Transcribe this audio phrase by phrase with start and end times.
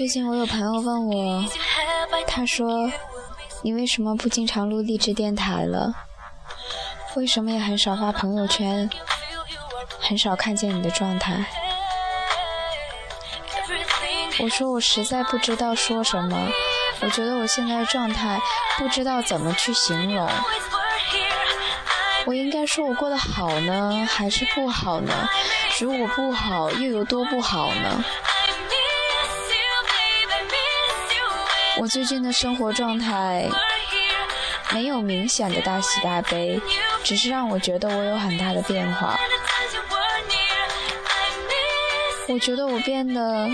[0.00, 1.44] 最近我有朋友问我，
[2.26, 2.90] 他说
[3.60, 5.92] ：“你为什么不经常录励志电台了？
[7.16, 8.88] 为什么也很少发朋友圈？
[10.00, 11.44] 很少看见你的状态？”
[14.40, 16.48] 我说我实在不知道说什么，
[17.02, 18.40] 我觉得我现在的状态
[18.78, 20.26] 不知道怎么去形容。
[22.24, 25.28] 我应该说我过得好呢，还是不好呢？
[25.78, 28.02] 如果不好，又有多不好呢？
[31.78, 33.48] 我最近的生活状态
[34.72, 36.60] 没有明显的大喜大悲，
[37.02, 39.18] 只是让我觉得我有很大的变化。
[42.28, 43.48] 我觉得我变得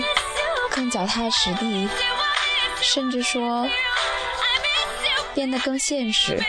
[0.69, 1.87] 更脚踏实地，
[2.81, 3.67] 甚至说
[5.33, 6.39] 变得更现实。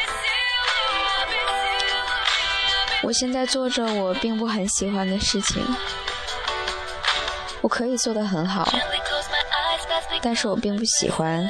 [3.03, 5.65] 我现在做着我并不很喜欢的事情，
[7.63, 8.69] 我可以做得很好，
[10.23, 11.49] 但是我并不喜欢，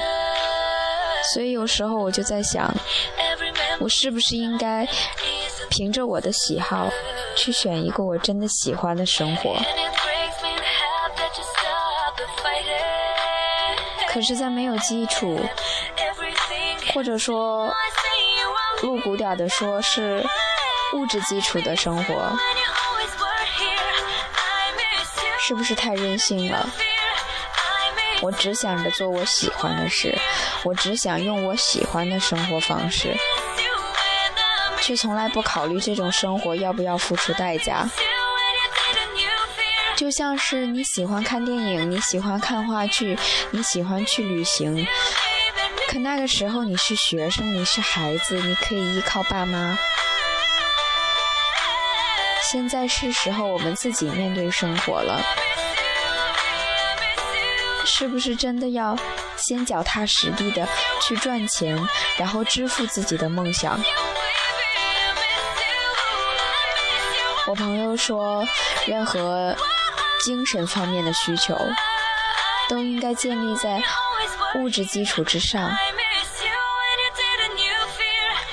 [1.33, 2.73] 所以有时候我就在想，
[3.79, 4.87] 我是不是应该
[5.71, 6.89] 凭着我的喜好
[7.37, 9.57] 去选一个我真的喜欢的生活？
[14.09, 15.39] 可是，在没有基础，
[16.93, 17.73] 或者说
[18.83, 20.25] 露骨点的说，是。
[20.95, 22.33] 物质基础的生活，
[25.39, 26.67] 是不是太任性了？
[28.21, 30.17] 我只想着做我喜欢的事，
[30.65, 33.17] 我只想用我喜欢的生活方式，
[34.83, 37.89] 却从来不考虑这种生活要不要付出代价。
[39.97, 43.19] 就像是你喜欢看电影，你喜欢看话剧，
[43.51, 44.87] 你喜欢去旅行，
[45.89, 49.77] 可那个时候你是学生，你是孩子，你可以依靠爸妈。
[52.51, 55.21] 现在是时候我们自己面对生活了，
[57.91, 58.97] 是不是真的要
[59.37, 60.69] 先脚踏实地的
[61.03, 61.77] 去赚钱，
[62.17, 63.81] 然后支付自己的梦想？
[67.49, 68.47] 我朋友说，
[68.87, 69.57] 任何
[70.25, 71.59] 精神方面的需求
[72.69, 73.83] 都应该建立在
[74.57, 75.71] 物质基础之上。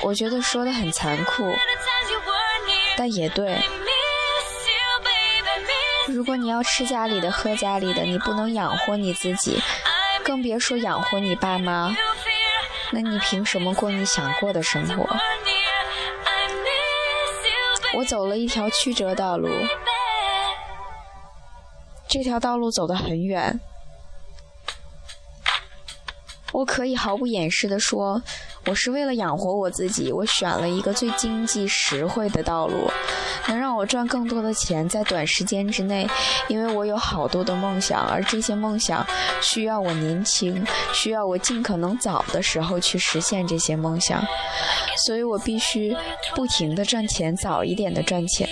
[0.00, 1.54] 我觉得说的很残酷，
[2.96, 3.60] 但也对。
[6.08, 9.60] 如果你要吃家里的、喝家里的，你不能养活你自己，
[10.24, 11.94] 更别说养活你爸妈，
[12.92, 15.04] 那你凭什么过你想过的生活？
[17.94, 19.48] 我走了一条曲折道路，
[22.06, 23.58] 这条道路走得很远，
[26.56, 28.22] 我可以毫不掩饰地说，
[28.64, 32.90] 我是为了养活我自己，我选了一个最经济实惠的道路。
[33.46, 36.08] 能让我赚更多的钱，在短时间之内，
[36.48, 39.06] 因为我有好多的梦想，而这些梦想
[39.42, 44.24] 需要我年轻，需要我尽可能早的时候去实现这些梦想，
[45.04, 45.94] 所以我必须
[46.34, 48.48] 不停地赚钱，早一点的赚钱，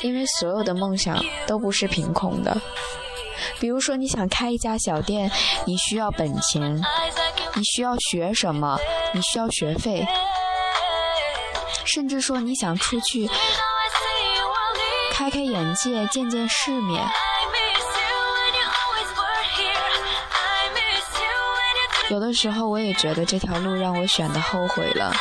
[0.00, 2.58] 因为所有的梦想都不是凭空的。
[3.60, 5.30] 比如说，你想开一家小店，
[5.66, 6.76] 你需要本钱，
[7.54, 8.78] 你需要学什么？
[9.12, 10.06] 你需要学费。
[11.84, 13.28] 甚至说你想出去
[15.12, 17.06] 开开眼界、见见世面，
[22.10, 25.12] 有的时候我也觉得这条路让我选的后悔了。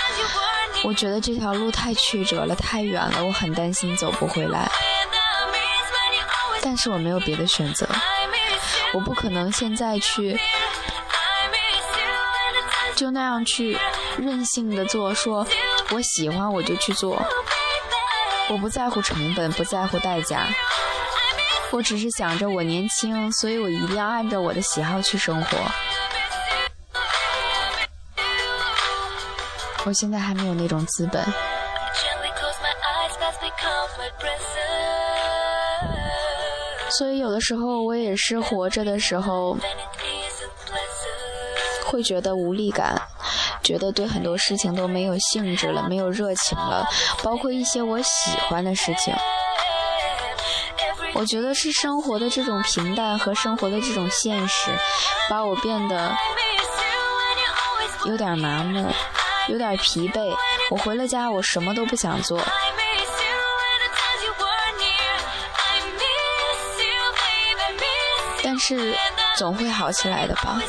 [0.84, 4.70] 我觉得这条路太曲折了、太远了，我很担心走不回来。
[6.62, 7.88] 但是我没有别的选择，
[8.94, 10.40] 我不可能现在去
[12.96, 13.78] 就那样去
[14.18, 15.46] 任性的做说。
[15.90, 17.22] 我喜欢我就去做，
[18.50, 20.48] 我不在乎成本，不在乎代价，
[21.72, 25.58] 我只是想着我年轻，所以我一定要按照我的喜好去生活。
[29.86, 31.22] 我现在还没有那种资本，
[36.98, 39.58] 所以有的时候我也是活着的时候，
[41.86, 43.02] 会觉得无力感。
[43.64, 46.86] 觉得对很多事情都没有兴致了，没有热情了，
[47.24, 49.16] 包括一些我喜欢的事情。
[51.14, 54.70] 我觉得是生活的这种平淡和生活的这种现实，
[55.30, 56.14] 把我变得
[58.06, 58.92] 有点麻木，
[59.48, 60.36] 有点疲惫。
[60.70, 62.38] 我回了家，我什么都不想做。
[68.54, 68.96] 但是
[69.36, 70.62] 总会好起来的吧。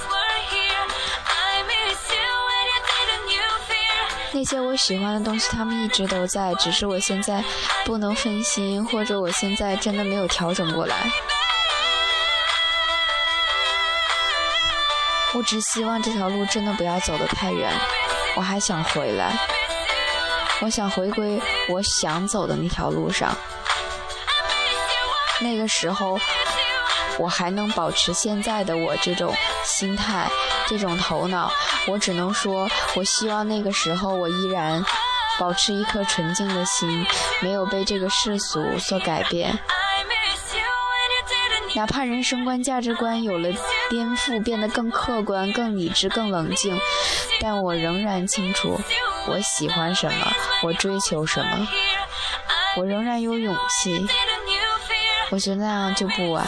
[4.32, 7.44] 那些我喜欢的东西，他们一直都在，只是我现在
[7.84, 10.96] 不能分心，或者我现在真的没有调整过来。
[15.34, 17.70] 我只希望这条路真的不要走得太远，
[18.34, 19.36] 我还想回来，
[20.62, 21.38] 我想回归
[21.68, 23.36] 我想走的那条路上。
[25.42, 26.18] 那个时候，
[27.18, 29.32] 我还能保持现在的我这种
[29.64, 30.28] 心态、
[30.66, 31.50] 这种头脑，
[31.86, 34.84] 我只能说，我希望那个时候我依然
[35.38, 37.06] 保持一颗纯净的心，
[37.40, 39.58] 没有被这个世俗所改变。
[41.76, 43.48] 哪怕人生观、价值观有了
[43.90, 46.80] 颠覆，变得更客观、更理智、更冷静，
[47.40, 48.80] 但我仍然清楚
[49.26, 50.32] 我喜欢什么，
[50.62, 51.66] 我追求什么，
[52.76, 54.06] 我仍然有勇气。
[55.30, 56.46] 我觉得那样就不晚。